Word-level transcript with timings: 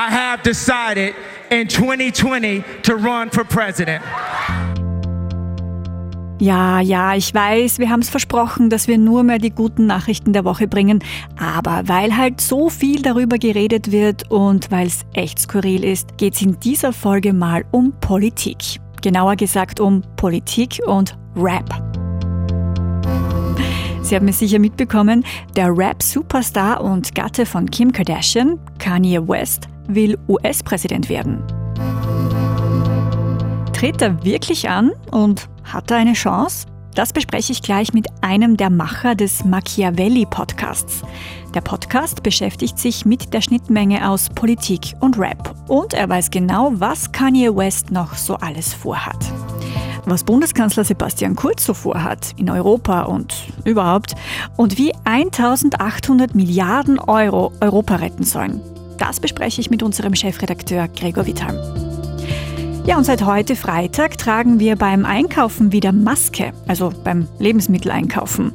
I 0.00 0.10
have 0.10 0.42
decided 0.42 1.14
in 1.50 1.68
2020 1.68 2.64
to 2.84 2.94
run 2.94 3.30
for 3.30 3.44
president. 3.44 4.02
Ja, 6.38 6.80
ja, 6.80 7.14
ich 7.14 7.34
weiß, 7.34 7.78
wir 7.78 7.90
haben 7.90 8.00
es 8.00 8.08
versprochen, 8.08 8.70
dass 8.70 8.88
wir 8.88 8.96
nur 8.96 9.24
mehr 9.24 9.36
die 9.36 9.50
guten 9.50 9.84
Nachrichten 9.84 10.32
der 10.32 10.46
Woche 10.46 10.66
bringen. 10.66 11.04
Aber 11.38 11.82
weil 11.84 12.16
halt 12.16 12.40
so 12.40 12.70
viel 12.70 13.02
darüber 13.02 13.36
geredet 13.36 13.92
wird 13.92 14.30
und 14.30 14.70
weil 14.70 14.86
es 14.86 15.00
echt 15.12 15.38
skurril 15.38 15.84
ist, 15.84 16.16
geht 16.16 16.34
es 16.34 16.40
in 16.40 16.58
dieser 16.60 16.94
Folge 16.94 17.34
mal 17.34 17.66
um 17.70 17.92
Politik. 18.00 18.80
Genauer 19.02 19.36
gesagt 19.36 19.80
um 19.80 20.00
Politik 20.16 20.80
und 20.86 21.14
Rap. 21.36 21.68
Sie 24.00 24.16
haben 24.16 24.28
es 24.28 24.38
sicher 24.38 24.58
mitbekommen, 24.58 25.26
der 25.56 25.76
Rap-Superstar 25.76 26.82
und 26.82 27.14
Gatte 27.14 27.44
von 27.44 27.70
Kim 27.70 27.92
Kardashian, 27.92 28.58
Kanye 28.78 29.20
West, 29.28 29.68
will 29.94 30.18
US-Präsident 30.28 31.08
werden. 31.08 31.42
Tritt 33.72 34.02
er 34.02 34.22
wirklich 34.24 34.68
an 34.68 34.90
und 35.10 35.48
hat 35.64 35.90
er 35.90 35.98
eine 35.98 36.12
Chance? 36.12 36.66
Das 36.94 37.12
bespreche 37.12 37.52
ich 37.52 37.62
gleich 37.62 37.92
mit 37.92 38.08
einem 38.20 38.56
der 38.56 38.68
Macher 38.68 39.14
des 39.14 39.44
Machiavelli-Podcasts. 39.44 41.02
Der 41.54 41.60
Podcast 41.60 42.22
beschäftigt 42.22 42.78
sich 42.78 43.06
mit 43.06 43.32
der 43.32 43.40
Schnittmenge 43.40 44.08
aus 44.08 44.28
Politik 44.28 44.94
und 45.00 45.18
Rap. 45.18 45.54
Und 45.68 45.94
er 45.94 46.08
weiß 46.08 46.30
genau, 46.30 46.72
was 46.74 47.10
Kanye 47.12 47.54
West 47.54 47.90
noch 47.90 48.14
so 48.14 48.34
alles 48.34 48.74
vorhat. 48.74 49.32
Was 50.04 50.24
Bundeskanzler 50.24 50.84
Sebastian 50.84 51.36
Kurz 51.36 51.64
so 51.64 51.74
vorhat 51.74 52.34
in 52.36 52.50
Europa 52.50 53.02
und 53.02 53.34
überhaupt 53.64 54.14
und 54.56 54.76
wie 54.76 54.92
1800 55.04 56.34
Milliarden 56.34 56.98
Euro 56.98 57.52
Europa 57.60 57.96
retten 57.96 58.24
sollen. 58.24 58.60
Das 59.00 59.18
bespreche 59.18 59.62
ich 59.62 59.70
mit 59.70 59.82
unserem 59.82 60.14
Chefredakteur 60.14 60.86
Gregor 60.88 61.26
Wittham. 61.26 61.56
Ja, 62.86 62.98
und 62.98 63.04
seit 63.04 63.24
heute 63.24 63.56
Freitag 63.56 64.18
tragen 64.18 64.60
wir 64.60 64.76
beim 64.76 65.06
Einkaufen 65.06 65.72
wieder 65.72 65.90
Maske, 65.90 66.52
also 66.68 66.92
beim 67.02 67.26
Lebensmitteleinkaufen. 67.38 68.52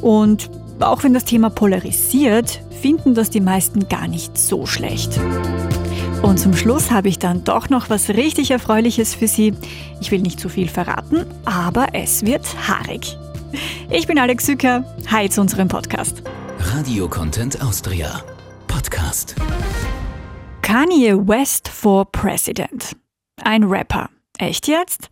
Und 0.00 0.50
auch 0.80 1.04
wenn 1.04 1.14
das 1.14 1.24
Thema 1.24 1.50
polarisiert, 1.50 2.60
finden 2.82 3.14
das 3.14 3.30
die 3.30 3.40
meisten 3.40 3.88
gar 3.88 4.08
nicht 4.08 4.36
so 4.36 4.66
schlecht. 4.66 5.20
Und 6.22 6.40
zum 6.40 6.56
Schluss 6.56 6.90
habe 6.90 7.08
ich 7.08 7.20
dann 7.20 7.44
doch 7.44 7.68
noch 7.68 7.88
was 7.88 8.08
richtig 8.08 8.50
Erfreuliches 8.50 9.14
für 9.14 9.28
Sie. 9.28 9.54
Ich 10.00 10.10
will 10.10 10.20
nicht 10.20 10.40
zu 10.40 10.48
viel 10.48 10.68
verraten, 10.68 11.26
aber 11.44 11.88
es 11.92 12.26
wird 12.26 12.44
haarig. 12.68 13.16
Ich 13.90 14.08
bin 14.08 14.18
Alex 14.18 14.46
Sücker. 14.46 14.84
Hi 15.12 15.30
zu 15.30 15.40
unserem 15.40 15.68
Podcast. 15.68 16.22
Radio 16.58 17.08
Content 17.08 17.62
Austria. 17.62 18.24
Podcast. 18.86 19.34
Kanye 20.62 21.16
West 21.16 21.66
for 21.66 22.04
President. 22.04 22.94
Ein 23.42 23.64
Rapper. 23.64 24.08
Echt 24.38 24.68
jetzt? 24.68 25.10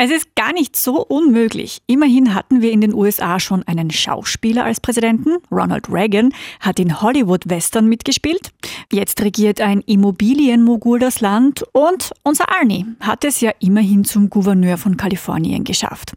Es 0.00 0.12
ist 0.12 0.36
gar 0.36 0.52
nicht 0.52 0.76
so 0.76 1.04
unmöglich. 1.04 1.82
Immerhin 1.88 2.32
hatten 2.32 2.62
wir 2.62 2.70
in 2.70 2.80
den 2.80 2.94
USA 2.94 3.40
schon 3.40 3.64
einen 3.64 3.90
Schauspieler 3.90 4.64
als 4.64 4.78
Präsidenten. 4.78 5.38
Ronald 5.50 5.90
Reagan 5.90 6.32
hat 6.60 6.78
in 6.78 7.02
Hollywood-Western 7.02 7.88
mitgespielt. 7.88 8.52
Jetzt 8.92 9.20
regiert 9.22 9.60
ein 9.60 9.80
Immobilienmogul 9.80 11.00
das 11.00 11.20
Land 11.20 11.64
und 11.72 12.12
unser 12.22 12.44
Arnie 12.48 12.86
hat 13.00 13.24
es 13.24 13.40
ja 13.40 13.50
immerhin 13.58 14.04
zum 14.04 14.30
Gouverneur 14.30 14.78
von 14.78 14.96
Kalifornien 14.96 15.64
geschafft. 15.64 16.12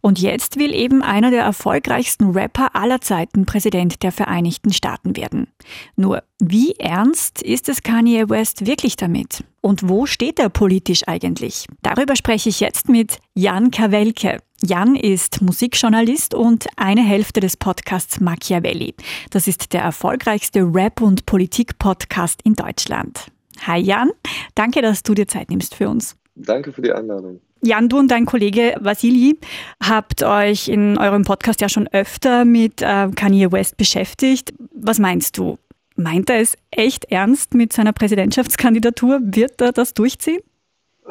Und 0.00 0.20
jetzt 0.20 0.56
will 0.56 0.72
eben 0.72 1.02
einer 1.02 1.32
der 1.32 1.42
erfolgreichsten 1.42 2.30
Rapper 2.30 2.76
aller 2.76 3.00
Zeiten 3.00 3.46
Präsident 3.46 4.04
der 4.04 4.12
Vereinigten 4.12 4.72
Staaten 4.72 5.16
werden. 5.16 5.48
Nur, 5.96 6.22
wie 6.38 6.74
ernst 6.78 7.42
ist 7.42 7.68
es 7.68 7.82
Kanye 7.82 8.28
West 8.28 8.64
wirklich 8.64 8.94
damit? 8.94 9.42
Und 9.64 9.88
wo 9.88 10.04
steht 10.04 10.38
er 10.38 10.50
politisch 10.50 11.08
eigentlich? 11.08 11.66
Darüber 11.80 12.16
spreche 12.16 12.50
ich 12.50 12.60
jetzt 12.60 12.90
mit 12.90 13.18
Jan 13.32 13.70
Kawelke. 13.70 14.40
Jan 14.62 14.94
ist 14.94 15.40
Musikjournalist 15.40 16.34
und 16.34 16.66
eine 16.76 17.02
Hälfte 17.02 17.40
des 17.40 17.56
Podcasts 17.56 18.20
Machiavelli. 18.20 18.94
Das 19.30 19.48
ist 19.48 19.72
der 19.72 19.80
erfolgreichste 19.80 20.60
Rap- 20.60 21.00
und 21.00 21.24
Politik-Podcast 21.24 22.42
in 22.44 22.52
Deutschland. 22.52 23.28
Hi 23.66 23.80
Jan, 23.80 24.10
danke, 24.54 24.82
dass 24.82 25.02
du 25.02 25.14
dir 25.14 25.26
Zeit 25.26 25.48
nimmst 25.48 25.74
für 25.74 25.88
uns. 25.88 26.14
Danke 26.34 26.70
für 26.70 26.82
die 26.82 26.92
Einladung. 26.92 27.40
Jan, 27.62 27.88
du 27.88 27.98
und 27.98 28.10
dein 28.10 28.26
Kollege 28.26 28.74
Vasili 28.80 29.38
habt 29.82 30.22
euch 30.22 30.68
in 30.68 30.98
eurem 30.98 31.22
Podcast 31.22 31.62
ja 31.62 31.70
schon 31.70 31.88
öfter 31.88 32.44
mit 32.44 32.82
äh, 32.82 33.08
Kanye 33.14 33.50
West 33.50 33.78
beschäftigt. 33.78 34.52
Was 34.74 34.98
meinst 34.98 35.38
du? 35.38 35.56
Meint 35.96 36.28
er 36.28 36.40
es 36.40 36.56
echt 36.72 37.04
ernst 37.12 37.54
mit 37.54 37.72
seiner 37.72 37.92
Präsidentschaftskandidatur? 37.92 39.20
Wird 39.22 39.60
er 39.60 39.72
das 39.72 39.94
durchziehen? 39.94 40.40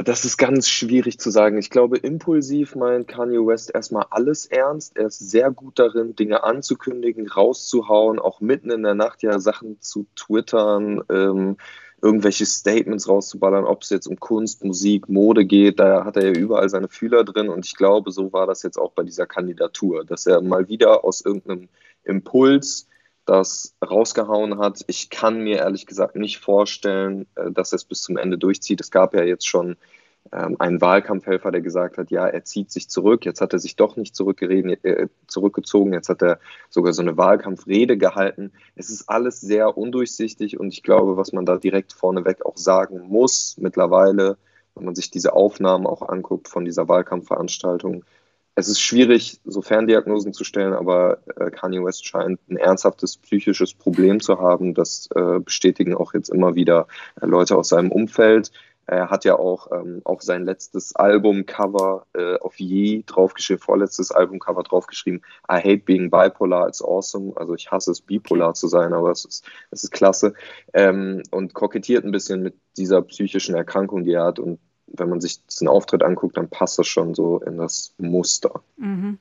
Das 0.04 0.26
ist 0.26 0.38
ganz 0.38 0.68
schwierig 0.68 1.20
zu 1.20 1.30
sagen. 1.30 1.58
Ich 1.58 1.70
glaube, 1.70 1.98
impulsiv 1.98 2.76
meint 2.76 3.08
Kanye 3.08 3.46
West 3.46 3.72
erstmal 3.74 4.08
alles 4.10 4.48
ernst. 4.48 4.98
Er 4.98 5.06
ist 5.06 5.20
sehr 5.20 5.52
gut 5.52 5.78
darin, 5.78 6.16
Dinge 6.16 6.44
anzukündigen, 6.44 7.28
rauszuhauen, 7.28 8.18
auch 8.20 8.42
mitten 8.42 8.72
in 8.72 8.82
der 8.82 8.96
Nacht 8.96 9.22
ja 9.22 9.40
Sachen 9.40 9.80
zu 9.82 10.08
twittern, 10.16 11.04
ähm, 11.10 11.58
irgendwelche 12.02 12.46
Statements 12.46 13.08
rauszuballern, 13.08 13.66
ob 13.66 13.84
es 13.84 13.92
jetzt 13.92 14.08
um 14.08 14.20
Kunst, 14.20 14.66
Musik, 14.66 15.08
Mode 15.08 15.46
geht. 15.46 15.80
Da 15.80 16.04
hat 16.04 16.18
er 16.18 16.26
ja 16.26 16.34
überall 16.34 16.68
seine 16.70 16.90
Fühler 16.90 17.24
drin. 17.24 17.48
Und 17.48 17.66
ich 17.66 17.76
glaube, 17.78 18.12
so 18.12 18.34
war 18.34 18.48
das 18.48 18.64
jetzt 18.64 18.78
auch 18.78 18.92
bei 18.92 19.04
dieser 19.04 19.28
Kandidatur, 19.28 20.04
dass 20.04 20.26
er 20.26 20.42
mal 20.42 20.68
wieder 20.68 21.06
aus 21.06 21.22
irgendeinem 21.22 21.70
Impuls 22.04 22.88
das 23.26 23.76
rausgehauen 23.84 24.58
hat. 24.60 24.84
Ich 24.88 25.10
kann 25.10 25.42
mir 25.42 25.58
ehrlich 25.58 25.86
gesagt 25.86 26.16
nicht 26.16 26.40
vorstellen, 26.40 27.28
äh, 27.36 27.52
dass 27.52 27.72
er 27.72 27.78
es 27.78 27.86
bis 27.86 28.02
zum 28.02 28.18
Ende 28.18 28.38
durchzieht. 28.38 28.82
Es 28.82 28.92
gab 28.92 29.14
ja 29.14 29.24
jetzt 29.24 29.48
schon 29.48 29.78
ähm, 30.32 30.56
einen 30.60 30.82
Wahlkampfhelfer, 30.82 31.52
der 31.52 31.62
gesagt 31.62 31.98
hat, 31.98 32.10
ja, 32.10 32.28
er 32.28 32.44
zieht 32.44 32.72
sich 32.72 32.90
zurück. 32.90 33.26
Jetzt 33.26 33.42
hat 33.42 33.54
er 33.54 33.60
sich 33.60 33.76
doch 33.76 33.98
nicht 33.98 34.20
äh, 34.20 35.08
zurückgezogen. 35.28 35.94
Jetzt 35.94 36.10
hat 36.10 36.22
er 36.22 36.40
sogar 36.70 36.94
so 36.94 37.02
eine 37.02 37.18
Wahlkampfrede 37.18 37.98
gehalten. 37.98 38.52
Es 38.76 38.90
ist 38.90 39.10
alles 39.10 39.42
sehr 39.42 39.78
undurchsichtig 39.78 40.60
und 40.60 40.70
ich 40.74 40.84
glaube, 40.84 41.18
was 41.18 41.34
man 41.34 41.46
da 41.46 41.58
direkt 41.58 41.94
vorneweg 41.94 42.46
auch 42.46 42.58
sagen 42.58 43.08
muss 43.08 43.58
mittlerweile, 43.60 44.38
wenn 44.76 44.86
man 44.86 44.96
sich 44.96 45.12
diese 45.12 45.34
Aufnahmen 45.34 45.86
auch 45.86 46.02
anguckt 46.02 46.48
von 46.48 46.66
dieser 46.66 46.88
Wahlkampfveranstaltung, 46.88 48.06
es 48.56 48.68
ist 48.68 48.82
schwierig, 48.82 49.40
so 49.46 49.62
Ferndiagnosen 49.62 50.34
zu 50.34 50.44
stellen, 50.44 50.74
aber 50.74 51.20
äh, 51.38 51.50
Kanye 51.50 51.84
West 51.84 52.06
scheint 52.06 52.40
ein 52.50 52.58
ernsthaftes 52.58 53.18
psychisches 53.18 53.74
Problem 53.74 54.20
zu 54.20 54.40
haben. 54.40 54.74
Das 54.74 55.10
äh, 55.16 55.40
bestätigen 55.40 55.96
auch 55.96 56.14
jetzt 56.14 56.30
immer 56.30 56.54
wieder 56.56 56.88
äh, 57.20 57.26
Leute 57.26 57.58
aus 57.58 57.70
seinem 57.70 57.92
Umfeld. 57.92 58.52
Er 58.86 59.10
hat 59.10 59.24
ja 59.24 59.40
auch 59.40 59.72
ähm, 59.72 60.02
auf 60.04 60.22
sein 60.22 60.44
letztes 60.44 60.94
Albumcover 60.96 62.06
äh, 62.14 62.38
auf 62.40 62.60
Ye 62.60 63.04
draufgeschrieben, 63.06 63.62
vorletztes 63.64 64.12
Albumcover 64.12 64.62
draufgeschrieben, 64.64 65.22
I 65.50 65.56
hate 65.56 65.84
being 65.86 66.12
bipolar, 66.12 66.68
it's 66.68 66.84
awesome. 66.84 67.32
Also 67.38 67.56
ich 67.56 67.72
hasse 67.72 67.92
es, 67.92 68.02
bipolar 68.02 68.54
zu 68.56 68.68
sein, 68.68 68.94
aber 68.94 69.12
es 69.12 69.24
ist, 69.24 69.46
es 69.72 69.86
ist 69.86 69.92
klasse. 69.92 70.34
Ähm, 70.74 71.24
und 71.32 71.54
kokettiert 71.54 72.04
ein 72.04 72.12
bisschen 72.12 72.44
mit 72.44 72.56
dieser 72.78 73.02
psychischen 73.04 73.56
Erkrankung, 73.56 74.04
die 74.04 74.12
er 74.14 74.26
hat. 74.26 74.40
Und 74.40 74.60
wenn 74.94 75.10
man 75.10 75.22
sich 75.22 75.46
diesen 75.46 75.68
Auftritt 75.68 76.04
anguckt, 76.04 76.38
dann 76.38 76.50
passt 76.50 76.80
das 76.80 76.88
schon 76.88 77.14
so 77.14 77.40
in 77.40 77.58
das 77.58 77.94
Muster. 77.98 78.62
Mhm. 78.78 79.20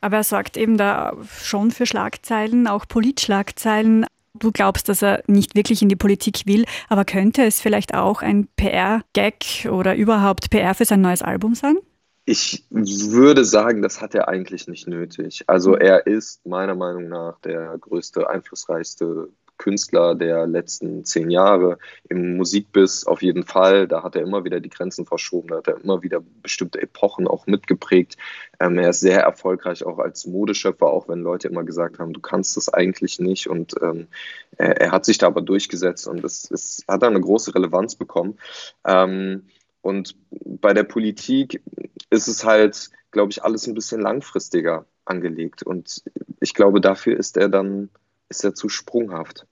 Aber 0.00 0.16
er 0.16 0.24
sorgt 0.24 0.56
eben 0.56 0.76
da 0.76 1.16
schon 1.40 1.70
für 1.70 1.86
Schlagzeilen, 1.86 2.66
auch 2.66 2.86
Politschlagzeilen. 2.86 4.06
Du 4.34 4.52
glaubst, 4.52 4.88
dass 4.88 5.02
er 5.02 5.22
nicht 5.26 5.54
wirklich 5.54 5.80
in 5.80 5.88
die 5.88 5.96
Politik 5.96 6.42
will, 6.46 6.66
aber 6.88 7.04
könnte 7.04 7.44
es 7.44 7.60
vielleicht 7.60 7.94
auch 7.94 8.20
ein 8.20 8.48
PR-Gag 8.56 9.68
oder 9.70 9.96
überhaupt 9.96 10.50
PR 10.50 10.74
für 10.74 10.84
sein 10.84 11.00
neues 11.00 11.22
Album 11.22 11.54
sein? 11.54 11.78
Ich 12.26 12.64
würde 12.70 13.44
sagen, 13.44 13.82
das 13.82 14.00
hat 14.00 14.14
er 14.14 14.28
eigentlich 14.28 14.66
nicht 14.66 14.88
nötig. 14.88 15.44
Also 15.46 15.70
mhm. 15.70 15.80
er 15.80 16.06
ist 16.06 16.44
meiner 16.44 16.74
Meinung 16.74 17.08
nach 17.08 17.38
der 17.40 17.78
größte, 17.78 18.28
einflussreichste 18.28 19.28
Künstler 19.58 20.14
der 20.14 20.46
letzten 20.46 21.04
zehn 21.04 21.30
Jahre. 21.30 21.78
Im 22.08 22.36
Musikbiss 22.36 23.06
auf 23.06 23.22
jeden 23.22 23.44
Fall. 23.44 23.88
Da 23.88 24.02
hat 24.02 24.16
er 24.16 24.22
immer 24.22 24.44
wieder 24.44 24.60
die 24.60 24.68
Grenzen 24.68 25.06
verschoben, 25.06 25.48
da 25.48 25.56
hat 25.56 25.68
er 25.68 25.80
immer 25.80 26.02
wieder 26.02 26.22
bestimmte 26.42 26.80
Epochen 26.80 27.26
auch 27.26 27.46
mitgeprägt. 27.46 28.16
Ähm, 28.60 28.78
er 28.78 28.90
ist 28.90 29.00
sehr 29.00 29.22
erfolgreich 29.22 29.84
auch 29.84 29.98
als 29.98 30.26
Modeschöpfer, 30.26 30.86
auch 30.86 31.08
wenn 31.08 31.20
Leute 31.20 31.48
immer 31.48 31.64
gesagt 31.64 31.98
haben, 31.98 32.12
du 32.12 32.20
kannst 32.20 32.56
das 32.56 32.68
eigentlich 32.68 33.18
nicht. 33.18 33.48
Und 33.48 33.74
ähm, 33.82 34.08
er, 34.56 34.80
er, 34.80 34.92
hat 34.92 35.04
sich 35.04 35.18
da 35.18 35.26
aber 35.26 35.42
durchgesetzt 35.42 36.06
und 36.06 36.24
es, 36.24 36.50
es 36.50 36.84
hat 36.88 37.04
eine 37.04 37.20
große 37.20 37.54
Relevanz 37.54 37.96
bekommen. 37.96 38.38
Ähm, 38.84 39.44
und 39.82 40.16
bei 40.30 40.74
der 40.74 40.82
Politik 40.82 41.62
ist 42.10 42.28
es 42.28 42.44
halt, 42.44 42.90
glaube 43.12 43.30
ich, 43.30 43.44
alles 43.44 43.66
ein 43.66 43.74
bisschen 43.74 44.00
langfristiger 44.00 44.86
angelegt. 45.04 45.62
Und 45.62 46.02
ich 46.40 46.54
glaube, 46.54 46.80
dafür 46.80 47.16
ist 47.16 47.36
er 47.36 47.48
dann 47.48 47.90
ist 48.28 48.44
er 48.44 48.54
zu 48.54 48.68
sprunghaft. 48.68 49.46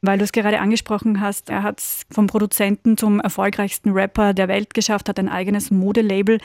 Weil 0.00 0.18
du 0.18 0.24
es 0.24 0.32
gerade 0.32 0.60
angesprochen 0.60 1.20
hast, 1.20 1.50
er 1.50 1.62
hat 1.62 1.80
es 1.80 2.02
vom 2.10 2.28
Produzenten 2.28 2.96
zum 2.96 3.20
erfolgreichsten 3.20 3.90
Rapper 3.90 4.32
der 4.32 4.48
Welt 4.48 4.74
geschafft, 4.74 5.08
hat 5.08 5.18
ein 5.18 5.28
eigenes 5.28 5.70
Modelabel. 5.70 6.38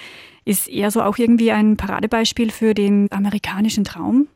Ist 0.43 0.67
er 0.67 0.89
so 0.89 1.01
auch 1.01 1.17
irgendwie 1.17 1.51
ein 1.51 1.77
Paradebeispiel 1.77 2.51
für 2.51 2.73
den 2.73 3.11
amerikanischen 3.11 3.83
Traum? 3.83 4.27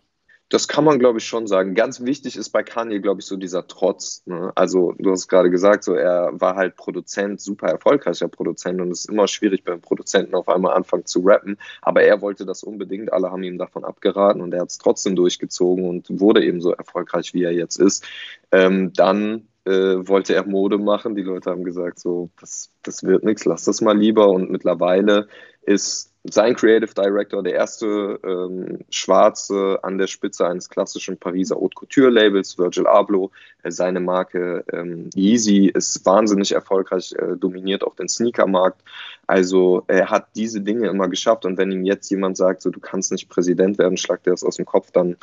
Das 0.50 0.70
kann 0.70 0.86
man, 0.86 0.98
glaube 0.98 1.20
ich, 1.20 1.26
schon 1.26 1.46
sagen. 1.46 1.76
Ganz 1.76 2.06
wichtig 2.06 2.38
ist 2.38 2.50
bei 2.50 2.64
Kanye, 2.64 3.02
glaube 3.02 3.20
ich, 3.20 3.28
so 3.28 3.36
dieser 3.36 3.68
Trotz. 3.68 4.24
Ne? 4.26 4.52
Also, 4.56 4.94
du 4.98 5.12
hast 5.12 5.28
gerade 5.28 5.50
gesagt, 5.50 5.84
so 5.84 5.94
er 5.94 6.32
war 6.34 6.56
halt 6.56 6.78
Produzent, 6.78 7.42
super 7.42 7.68
erfolgreicher 7.68 8.30
Produzent 8.30 8.80
und 8.80 8.92
es 8.92 9.02
ist 9.02 9.10
immer 9.10 9.28
schwierig 9.28 9.66
beim 9.66 9.82
Produzenten 9.82 10.36
auf 10.36 10.48
einmal 10.48 10.76
anfangen 10.76 11.06
zu 11.06 11.20
rappen. 11.20 11.58
Aber 11.82 12.02
er 12.04 12.22
wollte 12.22 12.46
das 12.46 12.64
unbedingt. 12.64 13.12
Alle 13.12 13.30
haben 13.30 13.44
ihm 13.44 13.58
davon 13.58 13.84
abgeraten 13.84 14.42
und 14.42 14.54
er 14.54 14.62
hat 14.62 14.70
es 14.70 14.78
trotzdem 14.78 15.16
durchgezogen 15.16 15.88
und 15.88 16.08
wurde 16.10 16.46
eben 16.46 16.62
so 16.62 16.72
erfolgreich, 16.72 17.34
wie 17.34 17.44
er 17.44 17.52
jetzt 17.52 17.78
ist. 17.78 18.06
Ähm, 18.52 18.94
dann 18.94 19.48
äh, 19.68 20.08
wollte 20.08 20.34
er 20.34 20.48
Mode 20.48 20.78
machen. 20.78 21.16
Die 21.16 21.24
Leute 21.24 21.50
haben 21.50 21.66
gesagt, 21.66 22.00
so, 22.00 22.30
das, 22.40 22.72
das 22.84 23.04
wird 23.04 23.26
nichts, 23.26 23.44
lass 23.44 23.66
das 23.66 23.82
mal 23.82 23.98
lieber. 23.98 24.30
Und 24.30 24.50
mittlerweile 24.50 25.28
ist 25.62 26.14
sein 26.30 26.56
Creative 26.56 26.94
Director, 26.94 27.44
der 27.44 27.54
erste 27.54 28.20
ähm, 28.24 28.80
Schwarze 28.90 29.80
an 29.84 29.98
der 29.98 30.08
Spitze 30.08 30.48
eines 30.48 30.70
klassischen 30.70 31.18
Pariser 31.18 31.56
Haute 31.56 31.76
Couture 31.76 32.10
Labels, 32.10 32.58
Virgil 32.58 32.88
Abloh. 32.88 33.32
Äh, 33.64 33.72
seine 33.72 34.00
Marke 34.00 34.64
ähm, 34.72 35.10
Yeezy 35.16 35.72
ist 35.74 36.06
wahnsinnig 36.06 36.52
erfolgreich, 36.52 37.14
äh, 37.14 37.38
dominiert 37.38 37.84
auch 37.84 37.96
den 37.96 38.10
Sneakermarkt. 38.10 38.82
Also 39.26 39.84
er 39.88 40.10
hat 40.10 40.28
diese 40.36 40.62
Dinge 40.62 40.88
immer 40.88 41.08
geschafft 41.08 41.46
und 41.46 41.58
wenn 41.58 41.72
ihm 41.72 41.86
jetzt 41.86 42.10
jemand 42.10 42.38
sagt, 42.38 42.62
so 42.62 42.70
du 42.70 42.80
kannst 42.80 43.12
nicht 43.12 43.30
Präsident 43.30 43.78
werden, 43.78 43.98
schlagt 43.98 44.28
er 44.28 44.34
es 44.34 44.44
aus 44.44 44.58
dem 44.58 44.66
Kopf, 44.66 44.92
dann 44.92 45.18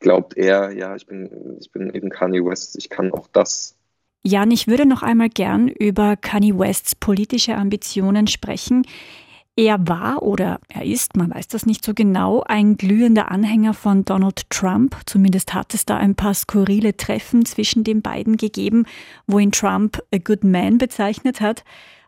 glaubt 0.00 0.36
er, 0.36 0.72
ja, 0.72 0.94
ich 0.94 1.06
bin, 1.06 1.56
ich 1.60 1.70
bin 1.72 1.92
eben 1.94 2.10
Kanye 2.10 2.44
West, 2.44 2.76
ich 2.76 2.88
kann 2.88 3.12
auch 3.12 3.28
das. 3.32 3.76
Jan, 4.22 4.50
ich 4.50 4.66
würde 4.66 4.86
noch 4.86 5.02
einmal 5.02 5.28
gern 5.28 5.68
über 5.68 6.16
Kanye 6.16 6.58
Wests 6.58 6.94
politische 6.94 7.54
Ambitionen 7.54 8.26
sprechen. 8.26 8.84
Er 9.58 9.88
war 9.88 10.22
oder 10.22 10.60
er 10.68 10.84
ist, 10.84 11.16
man 11.16 11.34
weiß 11.34 11.48
das 11.48 11.66
nicht 11.66 11.84
so 11.84 11.92
genau, 11.92 12.44
ein 12.46 12.76
glühender 12.76 13.28
Anhänger 13.32 13.74
von 13.74 14.04
Donald 14.04 14.48
Trump. 14.50 14.96
Zumindest 15.04 15.52
hat 15.52 15.74
es 15.74 15.84
da 15.84 15.96
ein 15.96 16.14
paar 16.14 16.32
skurrile 16.32 16.96
Treffen 16.96 17.44
zwischen 17.44 17.82
den 17.82 18.00
beiden 18.00 18.36
gegeben, 18.36 18.86
wo 19.26 19.40
ihn 19.40 19.50
Trump 19.50 20.00
a 20.14 20.18
good 20.18 20.44
man 20.44 20.78
bezeichnet 20.78 21.40
hat. 21.40 21.64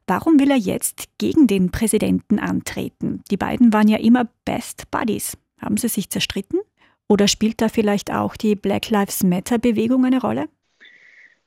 Warum 0.07 0.39
will 0.39 0.53
er 0.53 0.59
jetzt 0.59 1.09
gegen 1.19 1.49
den 1.49 1.73
Präsidenten 1.73 2.39
antreten? 2.39 3.25
Die 3.33 3.37
beiden 3.37 3.73
waren 3.73 3.89
ja 3.89 3.99
immer 3.99 4.29
Best 4.45 4.89
Buddies. 4.93 5.37
Haben 5.61 5.77
sie 5.77 5.89
sich 5.89 6.09
zerstritten? 6.09 6.61
Oder 7.09 7.27
spielt 7.27 7.61
da 7.61 7.69
vielleicht 7.69 8.13
auch 8.13 8.37
die 8.37 8.55
Black 8.55 8.91
Lives 8.91 9.25
Matter-Bewegung 9.25 10.05
eine 10.05 10.21
Rolle? 10.21 10.49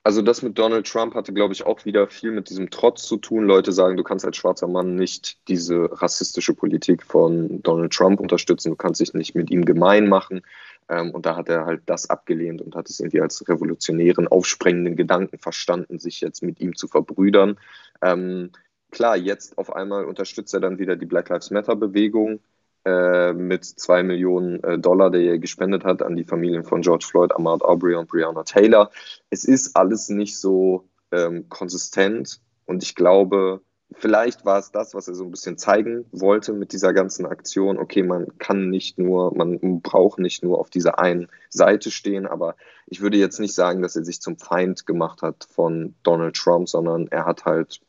Also 0.06 0.22
das 0.22 0.42
mit 0.42 0.60
Donald 0.60 0.86
Trump 0.86 1.16
hatte, 1.16 1.32
glaube 1.32 1.54
ich, 1.54 1.66
auch 1.66 1.86
wieder 1.86 2.08
viel 2.08 2.32
mit 2.32 2.50
diesem 2.50 2.70
Trotz 2.70 3.04
zu 3.04 3.16
tun. 3.16 3.46
Leute 3.46 3.72
sagen, 3.72 3.96
du 3.96 4.04
kannst 4.04 4.26
als 4.26 4.36
schwarzer 4.36 4.68
Mann 4.68 4.96
nicht 4.96 5.38
diese 5.48 5.90
rassistische 6.02 6.54
Politik 6.54 7.04
von 7.04 7.62
Donald 7.64 7.94
Trump 7.94 8.20
unterstützen, 8.20 8.72
du 8.72 8.76
kannst 8.76 9.00
dich 9.00 9.14
nicht 9.14 9.34
mit 9.34 9.50
ihm 9.50 9.64
gemein 9.64 10.10
machen. 10.10 10.42
Ähm, 10.90 11.12
und 11.12 11.26
da 11.26 11.38
hat 11.38 11.48
er 11.48 11.66
halt 11.66 11.84
das 11.86 12.10
abgelehnt 12.10 12.62
und 12.62 12.76
hat 12.76 12.90
es 12.90 13.00
irgendwie 13.00 13.22
als 13.22 13.48
revolutionären, 13.48 14.28
aufsprengenden 14.28 14.98
Gedanken 14.98 15.38
verstanden, 15.38 16.00
sich 16.00 16.20
jetzt 16.20 16.44
mit 16.44 16.60
ihm 16.60 16.76
zu 16.76 16.90
verbrüdern. 16.90 17.58
Ähm, 18.02 18.52
klar, 18.92 19.16
jetzt 19.16 19.58
auf 19.58 19.74
einmal 19.74 20.04
unterstützt 20.04 20.54
er 20.54 20.60
dann 20.60 20.80
wieder 20.80 20.98
die 20.98 21.06
Black 21.06 21.30
Lives 21.30 21.50
Matter-Bewegung 21.50 22.42
äh, 22.86 23.34
mit 23.34 23.66
zwei 23.66 24.04
Millionen 24.04 24.64
äh, 24.64 24.78
Dollar, 24.80 25.10
die 25.10 25.28
er 25.28 25.40
gespendet 25.40 25.86
hat 25.86 26.02
an 26.02 26.16
die 26.16 26.26
Familien 26.26 26.64
von 26.64 26.82
George 26.82 27.06
Floyd, 27.10 27.32
Ahmad 27.32 27.64
Aubrey 27.64 27.96
und 27.96 28.10
Breonna 28.10 28.44
Taylor. 28.44 28.92
Es 29.30 29.46
ist 29.46 29.76
alles 29.76 30.10
nicht 30.10 30.38
so 30.38 30.90
ähm, 31.12 31.48
konsistent 31.50 32.42
und 32.66 32.84
ich 32.84 32.96
glaube, 32.96 33.62
vielleicht 33.94 34.46
war 34.46 34.60
es 34.60 34.72
das, 34.72 34.94
was 34.94 35.08
er 35.08 35.16
so 35.16 35.24
ein 35.24 35.32
bisschen 35.32 35.58
zeigen 35.58 36.06
wollte 36.12 36.54
mit 36.54 36.74
dieser 36.74 36.94
ganzen 36.94 37.26
Aktion. 37.26 37.78
Okay, 37.78 38.04
man 38.04 38.38
kann 38.38 38.70
nicht 38.70 38.98
nur, 38.98 39.36
man 39.36 39.82
braucht 39.82 40.20
nicht 40.20 40.44
nur 40.44 40.60
auf 40.60 40.70
dieser 40.70 41.00
einen 41.00 41.28
Seite 41.50 41.92
stehen, 41.92 42.26
aber 42.26 42.56
ich 42.88 43.02
würde 43.02 43.18
jetzt 43.18 43.40
nicht 43.40 43.56
sagen, 43.56 43.82
dass 43.82 43.96
er 43.96 44.04
sich 44.04 44.22
zum 44.22 44.38
Feind 44.38 44.86
gemacht 44.86 45.22
hat 45.22 45.48
von 45.50 45.96
Donald 46.04 46.36
Trump, 46.36 46.68
sondern 46.68 47.08
er 47.08 47.26
hat 47.26 47.46
halt 47.46 47.82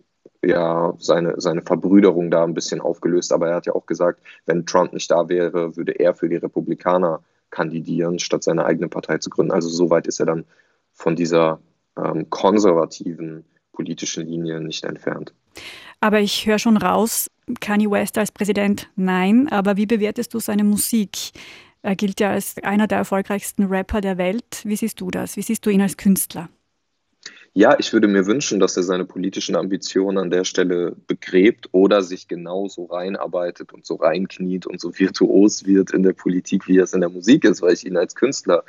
ja 0.46 0.94
seine, 0.98 1.34
seine 1.40 1.62
Verbrüderung 1.62 2.30
da 2.30 2.44
ein 2.44 2.54
bisschen 2.54 2.80
aufgelöst. 2.80 3.32
Aber 3.32 3.48
er 3.48 3.56
hat 3.56 3.66
ja 3.66 3.74
auch 3.74 3.86
gesagt, 3.86 4.20
wenn 4.46 4.66
Trump 4.66 4.92
nicht 4.92 5.10
da 5.10 5.28
wäre, 5.28 5.76
würde 5.76 5.92
er 5.92 6.14
für 6.14 6.28
die 6.28 6.36
Republikaner 6.36 7.20
kandidieren, 7.50 8.18
statt 8.18 8.42
seine 8.42 8.64
eigene 8.64 8.88
Partei 8.88 9.18
zu 9.18 9.30
gründen. 9.30 9.52
Also 9.52 9.68
so 9.68 9.90
weit 9.90 10.06
ist 10.06 10.20
er 10.20 10.26
dann 10.26 10.44
von 10.92 11.16
dieser 11.16 11.60
ähm, 11.96 12.28
konservativen 12.30 13.44
politischen 13.72 14.26
Linie 14.26 14.60
nicht 14.60 14.84
entfernt. 14.84 15.34
Aber 16.00 16.20
ich 16.20 16.46
höre 16.46 16.58
schon 16.58 16.76
raus, 16.76 17.30
Kanye 17.60 17.90
West 17.90 18.18
als 18.18 18.32
Präsident, 18.32 18.90
nein. 18.96 19.48
Aber 19.50 19.76
wie 19.76 19.86
bewertest 19.86 20.34
du 20.34 20.38
seine 20.38 20.64
Musik? 20.64 21.32
Er 21.82 21.96
gilt 21.96 22.20
ja 22.20 22.30
als 22.30 22.56
einer 22.62 22.86
der 22.86 22.98
erfolgreichsten 22.98 23.64
Rapper 23.64 24.00
der 24.00 24.16
Welt. 24.16 24.62
Wie 24.64 24.76
siehst 24.76 25.00
du 25.00 25.10
das? 25.10 25.36
Wie 25.36 25.42
siehst 25.42 25.66
du 25.66 25.70
ihn 25.70 25.82
als 25.82 25.96
Künstler? 25.96 26.48
Ja, 27.56 27.76
ich 27.78 27.92
würde 27.92 28.08
mir 28.08 28.26
wünschen, 28.26 28.58
dass 28.58 28.76
er 28.76 28.82
seine 28.82 29.04
politischen 29.04 29.54
Ambitionen 29.54 30.18
an 30.18 30.30
der 30.30 30.42
Stelle 30.42 30.96
begräbt 31.06 31.68
oder 31.70 32.02
sich 32.02 32.26
genauso 32.26 32.86
reinarbeitet 32.86 33.72
und 33.72 33.86
so 33.86 33.94
reinkniet 33.94 34.66
und 34.66 34.80
so 34.80 34.98
virtuos 34.98 35.64
wird 35.64 35.92
in 35.92 36.02
der 36.02 36.14
Politik, 36.14 36.66
wie 36.66 36.78
er 36.78 36.84
es 36.84 36.94
in 36.94 37.00
der 37.00 37.10
Musik 37.10 37.44
ist, 37.44 37.62
weil 37.62 37.74
ich 37.74 37.86
ihn 37.86 37.96
als 37.96 38.16
Künstler 38.16 38.64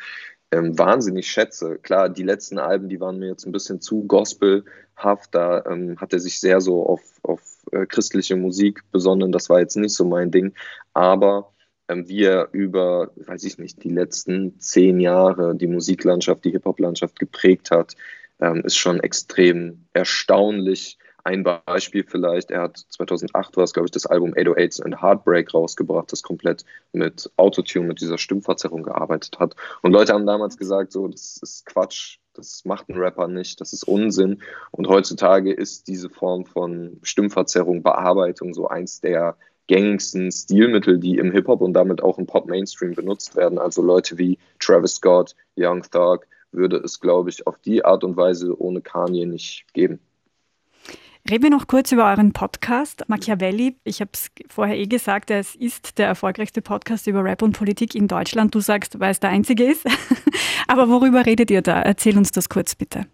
ähm, 0.52 0.78
wahnsinnig 0.78 1.28
schätze. 1.28 1.80
Klar, 1.82 2.10
die 2.10 2.22
letzten 2.22 2.60
Alben, 2.60 2.88
die 2.88 3.00
waren 3.00 3.18
mir 3.18 3.30
jetzt 3.30 3.48
ein 3.48 3.52
bisschen 3.52 3.82
zu 3.82 4.04
gospelhaft. 4.04 5.34
Da 5.34 5.66
ähm, 5.66 6.00
hat 6.00 6.14
er 6.14 6.20
sich 6.20 6.40
sehr 6.40 6.62
so 6.62 6.86
auf, 6.86 7.02
auf 7.24 7.42
äh, 7.72 7.88
christliche 7.88 8.36
Musik 8.36 8.82
besonnen. 8.92 9.32
Das 9.32 9.50
war 9.50 9.62
jetzt 9.62 9.78
nicht 9.78 9.96
so 9.96 10.06
mein 10.06 10.30
Ding. 10.30 10.54
Aber 10.94 11.52
ähm, 11.88 12.08
wie 12.08 12.24
er 12.24 12.50
über, 12.52 13.10
weiß 13.16 13.46
ich 13.46 13.58
nicht, 13.58 13.84
die 13.84 13.90
letzten 13.90 14.60
zehn 14.60 15.00
Jahre 15.00 15.56
die 15.56 15.68
Musiklandschaft, 15.68 16.46
die 16.46 16.52
Hip-Hop-Landschaft 16.52 17.18
geprägt 17.18 17.72
hat, 17.72 17.96
ähm, 18.40 18.62
ist 18.66 18.78
schon 18.78 19.00
extrem 19.00 19.86
erstaunlich. 19.94 20.98
Ein 21.24 21.44
Beispiel 21.44 22.06
vielleicht, 22.08 22.52
er 22.52 22.62
hat 22.62 22.78
2008 22.78 23.58
war 23.58 23.64
es, 23.64 23.74
glaube 23.74 23.88
ich, 23.88 23.92
das 23.92 24.06
Album 24.06 24.34
808s 24.36 24.84
and 24.84 25.02
Heartbreak 25.02 25.54
rausgebracht, 25.56 26.12
das 26.12 26.22
komplett 26.22 26.64
mit 26.94 27.32
Autotune, 27.36 27.88
mit 27.88 28.00
dieser 28.00 28.20
Stimmverzerrung 28.20 28.84
gearbeitet 28.84 29.40
hat. 29.40 29.56
Und 29.82 29.92
Leute 29.92 30.14
haben 30.14 30.28
damals 30.28 30.56
gesagt, 30.56 30.92
so, 30.92 31.08
das 31.08 31.38
ist 31.42 31.66
Quatsch, 31.66 32.20
das 32.34 32.64
macht 32.64 32.90
ein 32.90 32.98
Rapper 32.98 33.28
nicht, 33.28 33.60
das 33.60 33.74
ist 33.74 33.88
Unsinn. 33.88 34.44
Und 34.70 34.88
heutzutage 34.88 35.52
ist 35.52 35.88
diese 35.88 36.12
Form 36.12 36.46
von 36.46 37.00
Stimmverzerrung, 37.02 37.82
Bearbeitung 37.82 38.54
so 38.54 38.68
eins 38.68 39.02
der 39.02 39.36
gängigsten 39.68 40.32
Stilmittel, 40.32 41.00
die 41.00 41.18
im 41.18 41.32
Hip-Hop 41.32 41.62
und 41.62 41.74
damit 41.74 42.04
auch 42.04 42.20
im 42.20 42.28
Pop-Mainstream 42.28 42.94
benutzt 42.94 43.36
werden. 43.36 43.58
Also 43.58 43.82
Leute 43.82 44.18
wie 44.18 44.38
Travis 44.60 44.96
Scott, 44.96 45.36
Young 45.58 45.82
Thug, 45.82 46.28
würde 46.56 46.78
es, 46.78 47.00
glaube 47.00 47.30
ich, 47.30 47.48
auf 47.48 47.58
die 47.58 47.84
Art 47.84 48.04
und 48.04 48.18
Weise 48.18 48.60
ohne 48.60 48.82
Kanye 48.82 49.26
nicht 49.26 49.66
geben. 49.74 50.00
Reden 51.28 51.42
wir 51.42 51.50
noch 51.50 51.66
kurz 51.66 51.92
über 51.92 52.08
euren 52.08 52.34
Podcast. 52.34 53.04
Machiavelli, 53.08 53.78
ich 53.84 54.00
habe 54.00 54.12
es 54.14 54.30
vorher 54.48 54.78
eh 54.78 54.86
gesagt, 54.86 55.32
es 55.32 55.56
ist 55.56 55.98
der 55.98 56.06
erfolgreichste 56.06 56.62
Podcast 56.62 57.08
über 57.08 57.24
Rap 57.24 57.42
und 57.42 57.58
Politik 57.58 57.96
in 57.96 58.08
Deutschland. 58.08 58.54
Du 58.54 58.60
sagst, 58.60 59.00
weil 59.00 59.10
es 59.10 59.20
der 59.20 59.32
einzige 59.32 59.64
ist. 59.64 59.88
Aber 60.68 60.88
worüber 60.88 61.26
redet 61.26 61.50
ihr 61.50 61.64
da? 61.64 61.82
Erzähl 61.82 62.16
uns 62.16 62.32
das 62.32 62.48
kurz 62.48 62.76
bitte. 62.76 63.08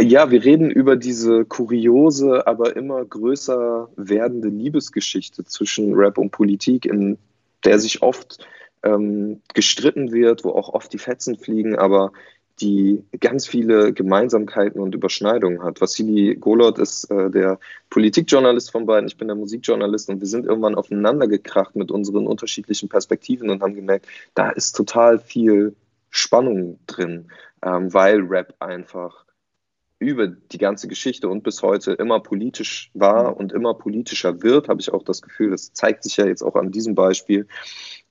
Ja, 0.00 0.30
wir 0.30 0.42
reden 0.42 0.70
über 0.70 0.96
diese 0.96 1.44
kuriose, 1.44 2.46
aber 2.46 2.74
immer 2.74 3.04
größer 3.04 3.90
werdende 3.96 4.48
Liebesgeschichte 4.48 5.44
zwischen 5.44 5.92
Rap 5.94 6.16
und 6.16 6.30
Politik, 6.30 6.86
in 6.86 7.18
der 7.64 7.78
sich 7.78 8.00
oft 8.00 8.38
ähm, 8.82 9.42
gestritten 9.52 10.10
wird, 10.10 10.42
wo 10.44 10.52
auch 10.52 10.70
oft 10.70 10.90
die 10.92 10.98
Fetzen 10.98 11.36
fliegen, 11.36 11.76
aber 11.76 12.12
die 12.60 13.04
ganz 13.20 13.46
viele 13.46 13.92
Gemeinsamkeiten 13.92 14.80
und 14.80 14.94
Überschneidungen 14.94 15.62
hat. 15.62 15.80
Vassili 15.80 16.36
Golot 16.36 16.78
ist 16.78 17.10
äh, 17.10 17.30
der 17.30 17.58
Politikjournalist 17.90 18.70
von 18.70 18.86
beiden, 18.86 19.08
ich 19.08 19.16
bin 19.16 19.28
der 19.28 19.36
Musikjournalist 19.36 20.08
und 20.10 20.20
wir 20.20 20.26
sind 20.26 20.46
irgendwann 20.46 20.74
aufeinander 20.74 21.26
gekracht 21.26 21.76
mit 21.76 21.90
unseren 21.90 22.26
unterschiedlichen 22.26 22.88
Perspektiven 22.88 23.50
und 23.50 23.62
haben 23.62 23.74
gemerkt, 23.74 24.06
da 24.34 24.50
ist 24.50 24.72
total 24.72 25.18
viel 25.18 25.74
Spannung 26.10 26.78
drin, 26.86 27.30
ähm, 27.62 27.92
weil 27.92 28.20
Rap 28.20 28.54
einfach 28.58 29.24
über 29.98 30.26
die 30.26 30.58
ganze 30.58 30.88
Geschichte 30.88 31.28
und 31.28 31.42
bis 31.42 31.62
heute 31.62 31.92
immer 31.92 32.20
politisch 32.20 32.90
war 32.94 33.36
und 33.36 33.52
immer 33.52 33.74
politischer 33.74 34.42
wird, 34.42 34.68
habe 34.68 34.80
ich 34.80 34.92
auch 34.92 35.02
das 35.02 35.20
Gefühl, 35.20 35.50
das 35.50 35.72
zeigt 35.72 36.04
sich 36.04 36.16
ja 36.16 36.26
jetzt 36.26 36.42
auch 36.42 36.56
an 36.56 36.70
diesem 36.70 36.94
Beispiel. 36.94 37.46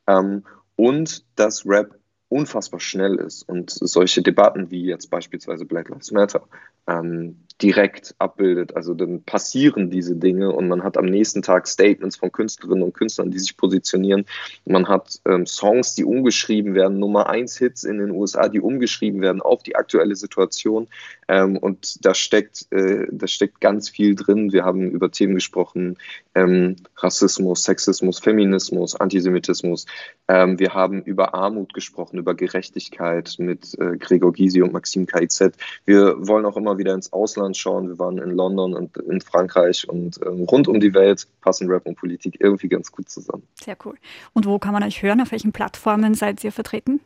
Ähm, 0.08 0.44
und 0.76 1.26
dass 1.36 1.66
Rap 1.66 1.99
unfassbar 2.30 2.80
schnell 2.80 3.16
ist 3.16 3.44
und 3.50 3.72
solche 3.72 4.22
Debatten 4.22 4.72
wie 4.72 4.86
jetzt 4.86 5.10
beispielsweise 5.10 5.66
Black 5.66 5.90
Lives 5.90 6.12
Matter 6.12 6.48
ähm, 6.88 7.38
direkt 7.62 8.16
abbildet. 8.20 8.76
Also 8.76 8.94
dann 8.94 9.24
passieren 9.24 9.90
diese 9.90 10.16
Dinge 10.16 10.52
und 10.52 10.68
man 10.68 10.84
hat 10.84 10.98
am 10.98 11.06
nächsten 11.06 11.42
Tag 11.42 11.68
Statements 11.68 12.16
von 12.16 12.32
Künstlerinnen 12.32 12.84
und 12.84 12.94
Künstlern, 12.94 13.32
die 13.32 13.40
sich 13.40 13.58
positionieren. 13.58 14.26
Man 14.66 14.88
hat 14.88 15.20
ähm, 15.26 15.46
Songs, 15.46 15.96
die 15.96 16.06
umgeschrieben 16.06 16.74
werden, 16.76 17.00
Nummer 17.00 17.30
1 17.30 17.58
Hits 17.58 17.84
in 17.84 17.98
den 17.98 18.12
USA, 18.12 18.48
die 18.48 18.62
umgeschrieben 18.62 19.22
werden 19.22 19.42
auf 19.42 19.64
die 19.64 19.76
aktuelle 19.76 20.16
Situation. 20.16 20.88
Ähm, 21.30 21.58
und 21.58 22.04
da 22.04 22.16
steckt, 22.16 22.66
äh, 22.72 23.06
da 23.12 23.28
steckt 23.28 23.62
ganz 23.62 23.88
viel 23.88 24.16
drin. 24.16 24.52
Wir 24.52 24.66
haben 24.66 24.90
über 24.90 25.12
Themen 25.12 25.36
gesprochen, 25.36 25.98
ähm, 26.34 26.76
Rassismus, 26.98 27.64
Sexismus, 27.64 28.20
Feminismus, 28.20 28.96
Antisemitismus. 28.96 29.86
Ähm, 30.28 30.58
wir 30.58 30.74
haben 30.74 31.04
über 31.04 31.36
Armut 31.36 31.76
gesprochen, 31.76 32.18
über 32.18 32.34
Gerechtigkeit 32.34 33.36
mit 33.38 33.78
äh, 33.80 33.96
Gregor 33.98 34.34
Gysi 34.34 34.64
und 34.64 34.74
Maxim 34.74 35.06
KIZ. 35.06 35.52
Wir 35.86 36.16
wollen 36.28 36.46
auch 36.48 36.58
immer 36.58 36.80
wieder 36.80 36.96
ins 36.96 37.14
Ausland 37.14 37.56
schauen. 37.56 37.88
Wir 37.88 38.00
waren 38.00 38.18
in 38.18 38.32
London 38.32 38.74
und 38.74 38.98
in 38.98 39.22
Frankreich 39.22 39.88
und 39.88 40.20
ähm, 40.26 40.46
rund 40.46 40.68
um 40.68 40.80
die 40.80 40.96
Welt 40.96 41.28
passen 41.42 41.70
Rap 41.70 41.86
und 41.86 41.96
Politik 41.96 42.38
irgendwie 42.40 42.70
ganz 42.70 42.92
gut 42.92 43.08
zusammen. 43.08 43.44
Sehr 43.64 43.78
cool. 43.86 43.96
Und 44.34 44.48
wo 44.48 44.58
kann 44.58 44.74
man 44.74 44.82
euch 44.82 45.04
hören? 45.04 45.22
Auf 45.22 45.32
welchen 45.32 45.52
Plattformen 45.52 46.16
seid 46.16 46.44
ihr 46.44 46.52
vertreten? 46.52 47.02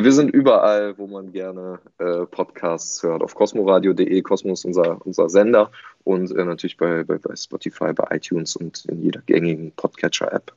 Wir 0.00 0.12
sind 0.12 0.30
überall, 0.30 0.96
wo 0.96 1.06
man 1.06 1.32
gerne 1.32 1.78
äh, 1.98 2.24
Podcasts 2.24 3.02
hört. 3.02 3.22
Auf 3.22 3.34
cosmoradio.de, 3.34 4.22
Cosmos 4.22 4.64
unser, 4.64 5.04
unser 5.04 5.28
Sender 5.28 5.70
und 6.04 6.34
äh, 6.34 6.44
natürlich 6.44 6.78
bei, 6.78 7.04
bei, 7.04 7.18
bei, 7.18 7.36
Spotify, 7.36 7.92
bei 7.92 8.16
iTunes 8.16 8.56
und 8.56 8.86
in 8.86 9.02
jeder 9.02 9.20
gängigen 9.20 9.72
Podcatcher-App. 9.72 10.52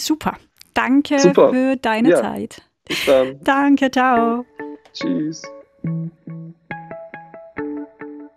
Super. 0.00 0.38
Danke 0.72 1.18
Super. 1.18 1.50
für 1.50 1.76
deine 1.76 2.10
ja. 2.10 2.22
Zeit. 2.22 2.62
Bis 2.86 3.04
dann. 3.04 3.38
Danke, 3.44 3.90
ciao. 3.90 4.46
Tschüss. 4.94 5.42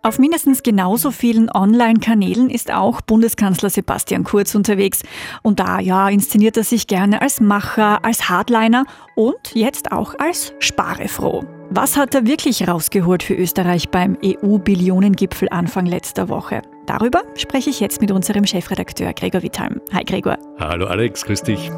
Auf 0.04 0.18
mindestens 0.18 0.64
genauso 0.64 1.12
vielen 1.12 1.48
Online-Kanälen 1.48 2.50
ist 2.50 2.72
auch 2.72 3.02
Bundeskanzler 3.02 3.70
Sebastian 3.70 4.24
Kurz 4.24 4.52
unterwegs. 4.56 5.02
Und 5.42 5.60
da, 5.60 5.78
ja, 5.78 6.08
inszeniert 6.08 6.56
er 6.56 6.64
sich 6.64 6.88
gerne 6.88 7.22
als 7.22 7.40
Macher, 7.40 8.04
als 8.04 8.28
Hardliner 8.28 8.84
und 9.14 9.54
jetzt 9.54 9.92
auch 9.92 10.18
als 10.18 10.54
Sparefroh. 10.58 11.44
Was 11.70 11.96
hat 11.96 12.16
er 12.16 12.26
wirklich 12.26 12.66
rausgeholt 12.66 13.22
für 13.22 13.34
Österreich 13.34 13.90
beim 13.90 14.18
EU-Billionengipfel 14.24 15.48
Anfang 15.50 15.86
letzter 15.86 16.28
Woche? 16.28 16.62
Darüber 16.86 17.22
spreche 17.36 17.70
ich 17.70 17.78
jetzt 17.78 18.00
mit 18.00 18.10
unserem 18.10 18.44
Chefredakteur 18.44 19.12
Gregor 19.12 19.44
Wittheim. 19.44 19.80
Hi 19.92 20.02
Gregor. 20.02 20.36
Hallo 20.58 20.86
Alex, 20.86 21.24
grüß 21.24 21.44
dich. 21.44 21.70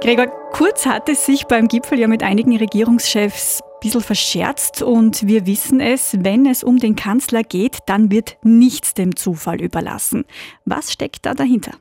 Gregor, 0.00 0.26
Kurz 0.52 0.86
hat 0.86 1.08
es 1.08 1.24
sich 1.24 1.44
beim 1.44 1.68
Gipfel 1.68 2.00
ja 2.00 2.08
mit 2.08 2.24
einigen 2.24 2.56
Regierungschefs 2.56 3.60
bisschen 3.80 4.00
verscherzt 4.02 4.82
und 4.82 5.26
wir 5.26 5.46
wissen 5.46 5.80
es, 5.80 6.16
wenn 6.20 6.46
es 6.46 6.62
um 6.62 6.78
den 6.78 6.96
Kanzler 6.96 7.42
geht, 7.42 7.78
dann 7.86 8.10
wird 8.10 8.38
nichts 8.42 8.94
dem 8.94 9.16
Zufall 9.16 9.60
überlassen. 9.60 10.24
Was 10.64 10.92
steckt 10.92 11.26
da 11.26 11.34
dahinter? 11.34 11.72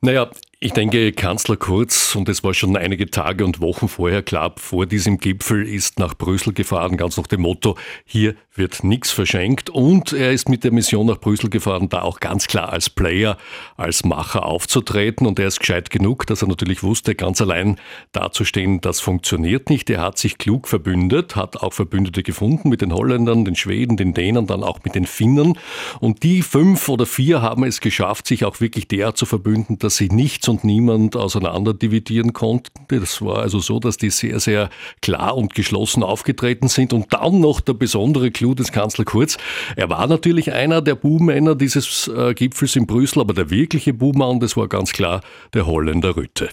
Naja, 0.00 0.30
ich 0.64 0.72
denke, 0.72 1.10
Kanzler 1.10 1.56
Kurz, 1.56 2.14
und 2.14 2.28
es 2.28 2.44
war 2.44 2.54
schon 2.54 2.76
einige 2.76 3.10
Tage 3.10 3.44
und 3.44 3.60
Wochen 3.60 3.88
vorher 3.88 4.22
klar, 4.22 4.54
vor 4.58 4.86
diesem 4.86 5.18
Gipfel 5.18 5.66
ist 5.66 5.98
nach 5.98 6.14
Brüssel 6.14 6.52
gefahren, 6.52 6.96
ganz 6.96 7.16
nach 7.16 7.26
dem 7.26 7.40
Motto, 7.40 7.76
hier 8.04 8.36
wird 8.54 8.84
nichts 8.84 9.10
verschenkt. 9.10 9.70
Und 9.70 10.12
er 10.12 10.30
ist 10.30 10.48
mit 10.48 10.62
der 10.62 10.72
Mission 10.72 11.06
nach 11.06 11.18
Brüssel 11.18 11.50
gefahren, 11.50 11.88
da 11.88 12.02
auch 12.02 12.20
ganz 12.20 12.46
klar 12.46 12.72
als 12.72 12.90
Player, 12.90 13.38
als 13.76 14.04
Macher 14.04 14.44
aufzutreten. 14.44 15.26
Und 15.26 15.40
er 15.40 15.48
ist 15.48 15.58
gescheit 15.58 15.90
genug, 15.90 16.26
dass 16.26 16.42
er 16.42 16.48
natürlich 16.48 16.84
wusste, 16.84 17.16
ganz 17.16 17.40
allein 17.40 17.76
dazustehen, 18.12 18.80
das 18.80 19.00
funktioniert 19.00 19.68
nicht. 19.68 19.90
Er 19.90 20.02
hat 20.02 20.18
sich 20.18 20.38
klug 20.38 20.68
verbündet, 20.68 21.34
hat 21.34 21.56
auch 21.56 21.72
Verbündete 21.72 22.22
gefunden 22.22 22.68
mit 22.68 22.82
den 22.82 22.92
Holländern, 22.92 23.44
den 23.44 23.56
Schweden, 23.56 23.96
den 23.96 24.14
Dänern, 24.14 24.46
dann 24.46 24.62
auch 24.62 24.80
mit 24.84 24.94
den 24.94 25.06
Finnern. 25.06 25.58
Und 25.98 26.22
die 26.22 26.42
fünf 26.42 26.88
oder 26.88 27.06
vier 27.06 27.42
haben 27.42 27.64
es 27.64 27.80
geschafft, 27.80 28.28
sich 28.28 28.44
auch 28.44 28.60
wirklich 28.60 28.86
derart 28.86 29.16
zu 29.16 29.26
verbünden, 29.26 29.78
dass 29.78 29.96
sie 29.96 30.08
nichts 30.08 30.48
und 30.52 30.64
niemand 30.64 31.16
auseinander 31.16 31.74
dividieren 31.74 32.32
konnte. 32.32 32.70
Das 32.88 33.22
war 33.22 33.38
also 33.38 33.58
so, 33.58 33.80
dass 33.80 33.96
die 33.96 34.10
sehr, 34.10 34.38
sehr 34.38 34.70
klar 35.00 35.36
und 35.36 35.54
geschlossen 35.54 36.02
aufgetreten 36.02 36.68
sind. 36.68 36.92
Und 36.92 37.12
dann 37.12 37.40
noch 37.40 37.60
der 37.60 37.74
besondere 37.74 38.30
Clou 38.30 38.54
des 38.54 38.70
Kanzler 38.70 39.04
Kurz. 39.04 39.38
Er 39.76 39.88
war 39.88 40.06
natürlich 40.06 40.52
einer 40.52 40.82
der 40.82 40.94
Buhmänner 40.94 41.54
dieses 41.54 42.08
äh, 42.08 42.34
Gipfels 42.34 42.76
in 42.76 42.86
Brüssel, 42.86 43.20
aber 43.20 43.34
der 43.34 43.50
wirkliche 43.50 43.94
Buhmann, 43.94 44.40
das 44.40 44.56
war 44.56 44.68
ganz 44.68 44.92
klar 44.92 45.22
der 45.54 45.66
Holländer 45.66 46.16
Rütte. 46.16 46.50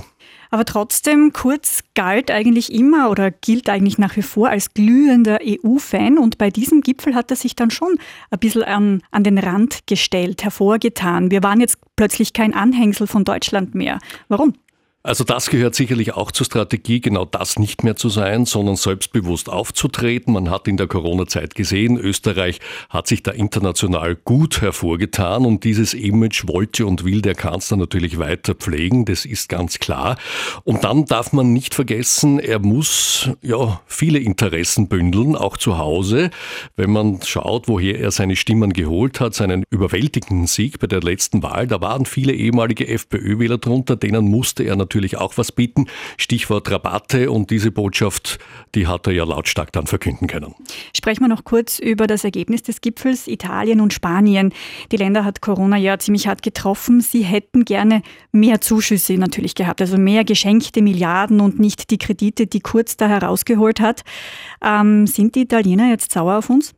Aber 0.49 0.65
trotzdem, 0.65 1.31
Kurz 1.33 1.83
galt 1.93 2.31
eigentlich 2.31 2.73
immer 2.73 3.09
oder 3.09 3.31
gilt 3.31 3.69
eigentlich 3.69 3.97
nach 3.97 4.15
wie 4.15 4.21
vor 4.21 4.49
als 4.49 4.73
glühender 4.73 5.39
EU-Fan 5.43 6.17
und 6.17 6.37
bei 6.37 6.49
diesem 6.49 6.81
Gipfel 6.81 7.15
hat 7.15 7.29
er 7.29 7.37
sich 7.37 7.55
dann 7.55 7.71
schon 7.71 7.97
ein 8.31 8.39
bisschen 8.39 8.63
an, 8.63 9.01
an 9.11 9.23
den 9.23 9.37
Rand 9.37 9.85
gestellt, 9.85 10.43
hervorgetan. 10.43 11.31
Wir 11.31 11.43
waren 11.43 11.61
jetzt 11.61 11.77
plötzlich 11.95 12.33
kein 12.33 12.53
Anhängsel 12.53 13.05
von 13.07 13.23
Deutschland 13.23 13.75
mehr. 13.75 13.99
Warum? 14.27 14.53
Also 15.01 15.23
das 15.23 15.49
gehört 15.49 15.75
sicherlich 15.75 16.13
auch 16.15 16.29
zur 16.29 16.45
Strategie, 16.45 16.99
genau 16.99 17.23
das 17.23 17.57
nicht 17.57 17.85
mehr 17.85 17.95
zu 17.95 18.09
sein, 18.09 18.45
sondern 18.45 18.75
selbstbewusst 18.75 19.47
aufzutreten. 19.47 20.33
Man 20.33 20.49
hat 20.49 20.67
in 20.67 20.75
der 20.75 20.87
Corona-Zeit 20.87 21.55
gesehen, 21.55 21.97
Österreich 21.97 22.59
hat 22.89 23.07
sich 23.07 23.23
da 23.23 23.31
international 23.31 24.17
gut 24.17 24.59
hervorgetan 24.59 25.45
und 25.45 25.63
dieses 25.63 25.93
Image 25.93 26.49
wollte 26.49 26.85
und 26.85 27.05
will 27.05 27.21
der 27.21 27.33
Kanzler 27.33 27.77
natürlich 27.77 28.19
weiter 28.19 28.55
pflegen, 28.55 29.05
das 29.05 29.23
ist 29.23 29.47
ganz 29.47 29.79
klar. 29.79 30.17
Und 30.65 30.83
dann 30.83 31.05
darf 31.05 31.31
man 31.31 31.53
nicht 31.53 31.75
vergessen, 31.75 32.37
er 32.37 32.59
muss 32.59 33.29
ja 33.41 33.79
viele 33.85 34.19
Interessen 34.19 34.89
bündeln, 34.89 35.37
auch 35.37 35.55
zu 35.55 35.77
Hause. 35.77 36.29
Wenn 36.75 36.91
man 36.91 37.21
schaut, 37.23 37.69
woher 37.69 37.97
er 38.01 38.11
seine 38.11 38.35
Stimmen 38.35 38.73
geholt 38.73 39.21
hat, 39.21 39.33
seinen 39.33 39.63
überwältigenden 39.69 40.47
Sieg 40.47 40.77
bei 40.79 40.87
der 40.87 40.99
letzten 40.99 41.41
Wahl, 41.41 41.67
da 41.67 41.79
waren 41.79 42.05
viele 42.05 42.33
ehemalige 42.33 42.85
FPÖ-Wähler 42.89 43.59
drunter, 43.59 43.95
denen 43.95 44.25
musste 44.25 44.63
er 44.63 44.75
natürlich 44.75 44.88
natürlich 44.89 45.17
auch 45.17 45.37
was 45.37 45.51
bieten. 45.51 45.85
Stichwort 46.17 46.71
Rabatte 46.71 47.29
und 47.29 47.51
diese 47.51 47.71
Botschaft, 47.71 48.39
die 48.73 48.87
hat 48.87 49.05
er 49.05 49.13
ja 49.13 49.23
lautstark 49.23 49.71
dann 49.71 49.85
verkünden 49.85 50.27
können. 50.27 50.55
Sprechen 50.95 51.21
wir 51.21 51.27
noch 51.27 51.43
kurz 51.43 51.77
über 51.77 52.07
das 52.07 52.23
Ergebnis 52.23 52.63
des 52.63 52.81
Gipfels 52.81 53.27
Italien 53.27 53.81
und 53.81 53.93
Spanien. 53.93 54.51
Die 54.91 54.97
Länder 54.97 55.23
hat 55.25 55.41
Corona 55.41 55.77
ja 55.77 55.99
ziemlich 55.99 56.27
hart 56.27 56.41
getroffen. 56.41 57.01
Sie 57.01 57.21
hätten 57.21 57.65
gerne 57.65 58.01
mehr 58.31 58.61
Zuschüsse 58.61 59.13
natürlich 59.13 59.53
gehabt, 59.53 59.79
also 59.79 59.97
mehr 59.97 60.23
geschenkte 60.23 60.81
Milliarden 60.81 61.39
und 61.39 61.59
nicht 61.59 61.91
die 61.91 61.99
Kredite, 61.99 62.47
die 62.47 62.61
Kurz 62.61 62.97
da 62.97 63.07
herausgeholt 63.07 63.79
hat. 63.79 64.01
Ähm, 64.63 65.05
sind 65.05 65.35
die 65.35 65.41
Italiener 65.41 65.89
jetzt 65.89 66.11
sauer 66.11 66.39
auf 66.39 66.49
uns? 66.49 66.73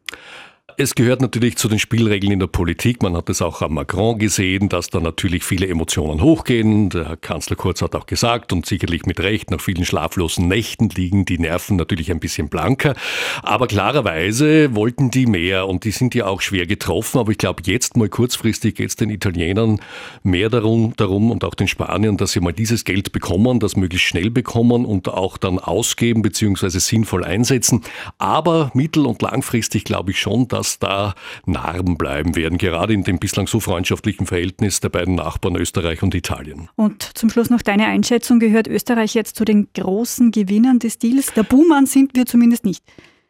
Es 0.78 0.96
gehört 0.96 1.22
natürlich 1.22 1.58
zu 1.58 1.68
den 1.68 1.80
Spielregeln 1.80 2.32
in 2.32 2.40
der 2.40 2.48
Politik. 2.48 3.02
Man 3.02 3.16
hat 3.18 3.30
es 3.30 3.42
auch 3.42 3.62
am 3.62 3.74
Macron 3.74 4.20
gesehen, 4.20 4.70
dass 4.70 4.90
da 4.90 5.00
natürlich 5.00 5.44
viele 5.44 5.68
Emotionen 5.68 6.22
hochgehen. 6.22 6.90
Der 6.90 7.10
Herr 7.10 7.18
Kanzler 7.18 7.56
Kurz 7.56 7.82
hat 7.82 7.96
auch 7.96 8.06
gesagt 8.06 8.54
und 8.54 8.66
sicherlich 8.66 9.06
mit 9.06 9.20
Recht, 9.20 9.52
nach 9.52 9.60
vielen 9.60 9.86
schlaflosen 9.86 10.48
Nächten 10.48 10.90
liegen 10.90 11.26
die 11.26 11.40
Nerven 11.40 11.78
natürlich 11.78 12.12
ein 12.12 12.20
bisschen 12.20 12.48
blanker. 12.50 12.96
Aber 13.44 13.68
klarerweise 13.68 14.76
wollten 14.76 15.12
die 15.12 15.26
mehr 15.26 15.68
und 15.68 15.84
die 15.84 15.92
sind 15.92 16.16
ja 16.16 16.28
auch 16.28 16.42
schwer 16.42 16.68
getroffen. 16.68 17.20
Aber 17.20 17.32
ich 17.32 17.38
glaube, 17.38 17.64
jetzt 17.66 17.98
mal 17.98 18.10
kurzfristig 18.10 18.76
geht 18.76 18.90
es 18.90 18.96
den 18.96 19.10
Italienern 19.10 19.82
mehr 20.24 20.50
darum, 20.50 20.94
darum 20.96 21.32
und 21.32 21.44
auch 21.44 21.56
den 21.56 21.68
Spaniern, 21.68 22.18
dass 22.18 22.34
sie 22.34 22.40
mal 22.40 22.54
dieses 22.54 22.86
Geld 22.86 23.12
bekommen, 23.12 23.60
das 23.60 23.76
möglichst 23.76 24.08
schnell 24.08 24.30
bekommen 24.30 24.86
und 24.86 25.10
auch 25.10 25.38
dann 25.38 25.58
ausgeben 25.58 26.22
bzw. 26.22 26.70
sinnvoll 26.80 27.24
einsetzen. 27.24 27.82
Aber 28.20 28.72
mittel- 28.74 29.06
und 29.06 29.22
langfristig 29.22 29.84
glaube 29.84 30.12
ich 30.12 30.20
schon, 30.20 30.48
dass 30.48 30.61
dass 30.62 30.78
da 30.78 31.16
Narben 31.48 31.98
bleiben 31.98 32.36
werden, 32.36 32.60
gerade 32.60 32.94
in 32.94 33.04
dem 33.04 33.18
bislang 33.18 33.48
so 33.48 33.60
freundschaftlichen 33.60 34.28
Verhältnis 34.28 34.80
der 34.80 34.90
beiden 34.90 35.16
Nachbarn 35.16 35.56
Österreich 35.56 36.04
und 36.04 36.14
Italien. 36.14 36.70
Und 36.76 37.02
zum 37.18 37.32
Schluss 37.32 37.50
noch 37.50 37.64
deine 37.64 37.88
Einschätzung, 37.88 38.40
gehört 38.40 38.68
Österreich 38.68 39.16
jetzt 39.16 39.38
zu 39.38 39.44
den 39.44 39.70
großen 39.74 40.30
Gewinnern 40.30 40.78
des 40.78 41.00
Deals? 41.00 41.34
Der 41.34 41.42
Buhmann 41.42 41.88
sind 41.88 42.16
wir 42.16 42.28
zumindest 42.28 42.64
nicht. 42.64 42.84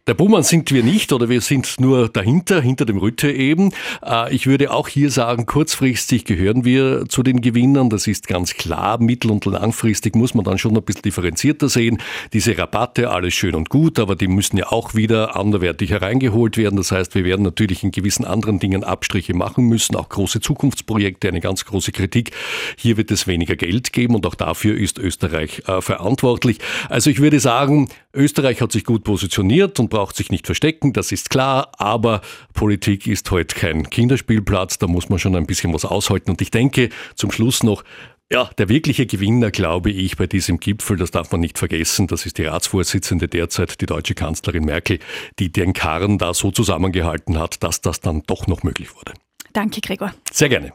Der 0.08 0.15
Buhmann 0.15 0.41
sind 0.41 0.72
wir 0.72 0.81
nicht 0.81 1.13
oder 1.13 1.29
wir 1.29 1.41
sind 1.41 1.79
nur 1.79 2.10
dahinter, 2.10 2.60
hinter 2.60 2.86
dem 2.86 2.98
Rütte 2.98 3.31
eben. 3.31 3.72
Äh, 4.03 4.34
ich 4.34 4.48
würde 4.48 4.72
auch 4.72 4.88
hier 4.88 5.12
sagen, 5.12 5.46
kurzfristig 5.46 6.25
gehören 6.25 6.65
wir 6.65 7.05
zu 7.08 7.22
den 7.22 7.39
Gewinnern. 7.41 7.91
Das 7.91 8.08
ist 8.08 8.27
ganz 8.27 8.55
klar. 8.55 9.00
Mittel- 9.00 9.29
und 9.29 9.46
langfristig 9.46 10.15
muss 10.15 10.34
man 10.34 10.43
dann 10.43 10.58
schon 10.58 10.75
ein 10.75 10.81
bisschen 10.81 11.03
differenzierter 11.03 11.70
sehen. 11.70 12.00
Diese 12.34 12.58
Rabatte, 12.58 13.12
alles 13.12 13.36
schön 13.36 13.53
und 13.53 13.70
gut, 13.70 14.00
aber 14.00 14.15
die 14.15 14.27
müssen 14.27 14.58
ja 14.58 14.72
auch 14.72 14.96
wieder 14.96 15.36
anderwertig 15.36 15.91
hereingeholt 15.91 16.58
werden. 16.58 16.77
Das 16.77 16.91
heißt, 16.91 17.13
wir 17.13 17.24
werden 17.24 17.43
natürlich 17.43 17.84
in 17.84 17.91
gewissen 17.91 18.25
anderen 18.25 18.58
Dingen 18.58 18.84
Abstriche 18.84 19.36
machen 19.36 19.65
müssen, 19.65 19.96
auch 19.96 20.10
große 20.10 20.39
Zukunftsprojekte, 20.39 21.27
eine 21.27 21.41
ganz 21.41 21.63
große 21.65 21.91
Kritik. 21.91 22.31
Hier 22.75 22.98
wird 22.98 23.12
es 23.12 23.27
weniger 23.27 23.55
Geld 23.55 23.93
geben 23.93 24.15
und 24.15 24.25
auch 24.25 24.36
dafür 24.36 24.75
ist 24.75 24.98
Österreich 24.98 25.62
äh, 25.67 25.79
verantwortlich. 25.79 26.58
Also 26.89 27.12
ich 27.12 27.20
würde 27.20 27.39
sagen, 27.39 27.88
Österreich 28.13 28.62
hat 28.62 28.72
sich 28.72 28.84
gut 28.84 29.03
positioniert 29.03 29.80
und 29.80 29.89
braucht 29.89 30.15
sich 30.15 30.32
nicht 30.32 30.46
verstecken, 30.46 30.91
das 30.94 31.12
ist 31.12 31.30
klar, 31.30 31.72
aber 31.77 32.22
Politik 32.53 33.08
ist 33.08 33.32
heute 33.32 33.56
kein 33.56 33.89
Kinderspielplatz, 33.89 34.77
da 34.77 34.88
muss 34.88 35.10
man 35.10 35.20
schon 35.20 35.36
ein 35.36 35.46
bisschen 35.46 35.74
was 35.74 35.86
aushalten. 35.86 36.32
Und 36.32 36.41
ich 36.41 36.51
denke 36.51 36.89
zum 37.15 37.32
Schluss 37.32 37.63
noch, 37.63 37.84
ja, 38.32 38.50
der 38.58 38.70
wirkliche 38.70 39.06
Gewinner, 39.06 39.51
glaube 39.51 39.91
ich, 39.91 40.15
bei 40.15 40.25
diesem 40.25 40.60
Gipfel, 40.60 40.98
das 40.98 41.12
darf 41.12 41.32
man 41.32 41.41
nicht 41.41 41.58
vergessen, 41.58 42.08
das 42.08 42.25
ist 42.25 42.38
die 42.38 42.46
Ratsvorsitzende 42.46 43.27
derzeit, 43.27 43.82
die 43.82 43.86
deutsche 43.86 44.15
Kanzlerin 44.15 44.65
Merkel, 44.65 45.00
die 45.39 45.51
den 45.51 45.74
Karren 45.74 46.18
da 46.18 46.34
so 46.34 46.51
zusammengehalten 46.51 47.38
hat, 47.38 47.62
dass 47.63 47.82
das 47.82 48.00
dann 48.00 48.24
doch 48.27 48.48
noch 48.48 48.63
möglich 48.63 48.96
wurde. 48.96 49.13
Danke, 49.53 49.82
Gregor. 49.82 50.13
Sehr 50.32 50.48
gerne. 50.48 50.72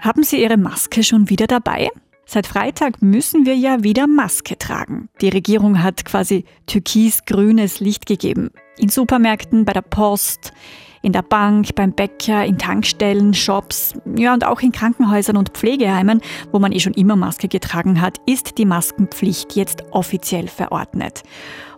Haben 0.00 0.22
Sie 0.22 0.40
Ihre 0.42 0.56
Maske 0.56 1.02
schon 1.02 1.28
wieder 1.28 1.46
dabei? 1.46 1.90
Seit 2.26 2.46
Freitag 2.46 3.02
müssen 3.02 3.46
wir 3.46 3.54
ja 3.54 3.82
wieder 3.82 4.06
Maske 4.06 4.56
tragen. 4.56 5.08
Die 5.20 5.28
Regierung 5.28 5.82
hat 5.82 6.04
quasi 6.04 6.44
türkis-grünes 6.66 7.80
Licht 7.80 8.06
gegeben. 8.06 8.50
In 8.78 8.88
Supermärkten, 8.88 9.64
bei 9.64 9.72
der 9.72 9.82
Post, 9.82 10.52
in 11.04 11.12
der 11.12 11.22
Bank, 11.22 11.74
beim 11.74 11.92
Bäcker, 11.92 12.44
in 12.44 12.58
Tankstellen, 12.58 13.34
Shops, 13.34 13.94
ja 14.16 14.32
und 14.32 14.44
auch 14.44 14.60
in 14.60 14.72
Krankenhäusern 14.72 15.36
und 15.36 15.50
Pflegeheimen, 15.50 16.20
wo 16.50 16.58
man 16.58 16.72
eh 16.72 16.80
schon 16.80 16.94
immer 16.94 17.14
Maske 17.14 17.46
getragen 17.48 18.00
hat, 18.00 18.18
ist 18.26 18.58
die 18.58 18.64
Maskenpflicht 18.64 19.54
jetzt 19.54 19.84
offiziell 19.90 20.48
verordnet. 20.48 21.22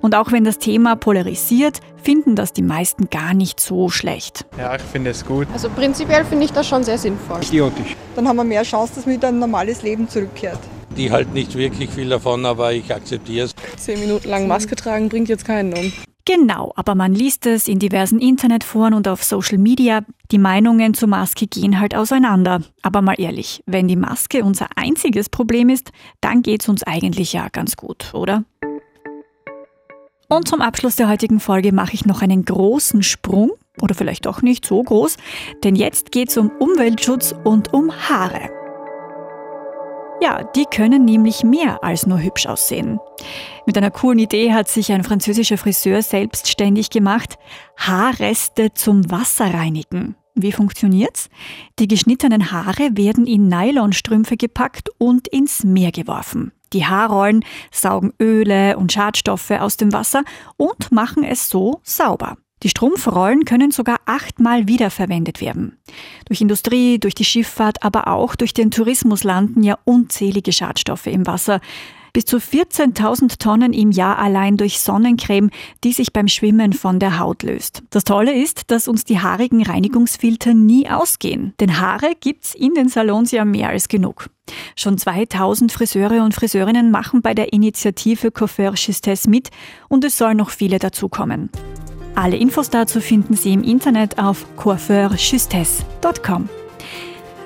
Und 0.00 0.14
auch 0.14 0.30
wenn 0.30 0.44
das 0.44 0.58
Thema 0.58 0.94
polarisiert, 0.94 1.80
finden 2.00 2.36
das 2.36 2.52
die 2.52 2.62
meisten 2.62 3.10
gar 3.10 3.34
nicht 3.34 3.58
so 3.58 3.88
schlecht. 3.88 4.46
Ja, 4.56 4.76
ich 4.76 4.82
finde 4.82 5.10
es 5.10 5.26
gut. 5.26 5.48
Also 5.52 5.68
prinzipiell 5.70 6.24
finde 6.24 6.44
ich 6.44 6.52
das 6.52 6.68
schon 6.68 6.84
sehr 6.84 6.98
sinnvoll. 6.98 7.42
Idiotisch. 7.42 7.96
Dann 8.14 8.28
haben 8.28 8.36
wir 8.36 8.44
mehr 8.44 8.62
Chance, 8.62 8.94
dass 8.94 9.06
man 9.06 9.16
wieder 9.16 9.28
ein 9.28 9.38
normales 9.40 9.82
Leben 9.82 10.08
zurückkehrt. 10.08 10.60
Die 10.96 11.10
halt 11.10 11.34
nicht 11.34 11.56
wirklich 11.56 11.90
viel 11.90 12.08
davon, 12.08 12.46
aber 12.46 12.72
ich 12.72 12.94
akzeptiere 12.94 13.46
es. 13.46 13.54
Zehn 13.76 13.98
Minuten 13.98 14.28
lang 14.28 14.46
Maske 14.46 14.76
tragen 14.76 15.08
bringt 15.08 15.28
jetzt 15.28 15.44
keinen 15.44 15.74
um. 15.74 15.92
Genau, 16.26 16.72
aber 16.74 16.96
man 16.96 17.14
liest 17.14 17.46
es 17.46 17.68
in 17.68 17.78
diversen 17.78 18.18
Internetforen 18.18 18.94
und 18.94 19.06
auf 19.06 19.22
Social 19.22 19.58
Media. 19.58 20.04
Die 20.32 20.38
Meinungen 20.38 20.92
zur 20.92 21.08
Maske 21.08 21.46
gehen 21.46 21.78
halt 21.78 21.94
auseinander. 21.94 22.62
Aber 22.82 23.00
mal 23.00 23.14
ehrlich, 23.16 23.62
wenn 23.66 23.86
die 23.86 23.94
Maske 23.94 24.42
unser 24.42 24.66
einziges 24.74 25.28
Problem 25.28 25.68
ist, 25.68 25.92
dann 26.20 26.42
geht's 26.42 26.68
uns 26.68 26.82
eigentlich 26.82 27.32
ja 27.32 27.48
ganz 27.48 27.76
gut, 27.76 28.12
oder? 28.12 28.44
Und 30.28 30.48
zum 30.48 30.60
Abschluss 30.60 30.96
der 30.96 31.08
heutigen 31.08 31.38
Folge 31.38 31.72
mache 31.72 31.94
ich 31.94 32.06
noch 32.06 32.22
einen 32.22 32.44
großen 32.44 33.04
Sprung, 33.04 33.52
oder 33.80 33.94
vielleicht 33.94 34.26
doch 34.26 34.42
nicht 34.42 34.66
so 34.66 34.82
groß, 34.82 35.18
denn 35.62 35.76
jetzt 35.76 36.10
geht's 36.10 36.36
um 36.36 36.50
Umweltschutz 36.58 37.36
und 37.44 37.72
um 37.72 37.92
Haare. 37.92 38.65
Ja, 40.20 40.42
die 40.42 40.64
können 40.64 41.04
nämlich 41.04 41.44
mehr 41.44 41.84
als 41.84 42.06
nur 42.06 42.20
hübsch 42.20 42.46
aussehen. 42.46 42.98
Mit 43.66 43.76
einer 43.76 43.90
coolen 43.90 44.18
Idee 44.18 44.52
hat 44.52 44.68
sich 44.68 44.90
ein 44.92 45.04
französischer 45.04 45.58
Friseur 45.58 46.00
selbstständig 46.00 46.90
gemacht, 46.90 47.38
Haarreste 47.76 48.72
zum 48.72 49.10
Wasser 49.10 49.52
reinigen. 49.52 50.16
Wie 50.34 50.52
funktioniert's? 50.52 51.28
Die 51.78 51.88
geschnittenen 51.88 52.50
Haare 52.50 52.90
werden 52.92 53.26
in 53.26 53.48
Nylonstrümpfe 53.48 54.36
gepackt 54.36 54.90
und 54.98 55.28
ins 55.28 55.64
Meer 55.64 55.92
geworfen. 55.92 56.52
Die 56.72 56.84
Haarrollen 56.84 57.44
saugen 57.70 58.12
Öle 58.20 58.76
und 58.76 58.92
Schadstoffe 58.92 59.50
aus 59.50 59.76
dem 59.76 59.92
Wasser 59.92 60.24
und 60.56 60.92
machen 60.92 61.24
es 61.24 61.48
so 61.48 61.80
sauber. 61.82 62.36
Die 62.62 62.70
Strumpfrollen 62.70 63.44
können 63.44 63.70
sogar 63.70 63.98
achtmal 64.06 64.66
wiederverwendet 64.66 65.40
werden. 65.40 65.76
Durch 66.26 66.40
Industrie, 66.40 66.98
durch 66.98 67.14
die 67.14 67.24
Schifffahrt, 67.24 67.82
aber 67.82 68.08
auch 68.08 68.34
durch 68.34 68.54
den 68.54 68.70
Tourismus 68.70 69.24
landen 69.24 69.62
ja 69.62 69.78
unzählige 69.84 70.52
Schadstoffe 70.52 71.06
im 71.06 71.26
Wasser. 71.26 71.60
Bis 72.14 72.24
zu 72.24 72.38
14.000 72.38 73.38
Tonnen 73.38 73.74
im 73.74 73.90
Jahr 73.90 74.18
allein 74.18 74.56
durch 74.56 74.80
Sonnencreme, 74.80 75.50
die 75.84 75.92
sich 75.92 76.14
beim 76.14 76.28
Schwimmen 76.28 76.72
von 76.72 76.98
der 76.98 77.18
Haut 77.18 77.42
löst. 77.42 77.82
Das 77.90 78.04
Tolle 78.04 78.34
ist, 78.34 78.70
dass 78.70 78.88
uns 78.88 79.04
die 79.04 79.20
haarigen 79.20 79.62
Reinigungsfilter 79.62 80.54
nie 80.54 80.88
ausgehen. 80.88 81.52
Denn 81.60 81.78
Haare 81.78 82.12
gibt's 82.18 82.54
in 82.54 82.72
den 82.72 82.88
Salons 82.88 83.32
ja 83.32 83.44
mehr 83.44 83.68
als 83.68 83.88
genug. 83.88 84.30
Schon 84.76 84.96
2000 84.96 85.70
Friseure 85.72 86.24
und 86.24 86.32
Friseurinnen 86.32 86.90
machen 86.90 87.20
bei 87.20 87.34
der 87.34 87.52
Initiative 87.52 88.30
Coiffeur 88.30 88.72
Justesse 88.76 89.28
mit 89.28 89.50
und 89.90 90.02
es 90.02 90.16
sollen 90.16 90.38
noch 90.38 90.48
viele 90.48 90.78
dazukommen. 90.78 91.50
Alle 92.16 92.36
Infos 92.36 92.70
dazu 92.70 93.00
finden 93.00 93.36
Sie 93.36 93.52
im 93.52 93.62
Internet 93.62 94.18
auf 94.18 94.46
coiffeurjustesse.com. 94.56 96.48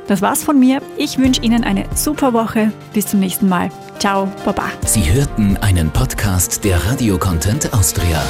Das 0.07 0.23
war's 0.23 0.43
von 0.45 0.59
mir. 0.59 0.81
Ich 0.97 1.19
wünsche 1.19 1.43
Ihnen 1.43 1.65
eine 1.65 1.85
super 1.95 2.33
Woche. 2.33 2.73
Bis 2.93 3.07
zum 3.07 3.21
nächsten 3.21 3.49
Mal. 3.49 3.71
Ciao, 3.99 4.33
Baba. 4.45 4.71
Sie 4.87 5.13
hörten 5.13 5.57
einen 5.59 5.91
Podcast 5.91 6.65
der 6.65 6.85
Radio 6.87 7.19
Content 7.19 7.73
Austria. 7.75 8.23